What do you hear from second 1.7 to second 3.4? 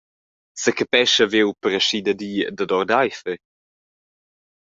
aschidadir dad ordeifer.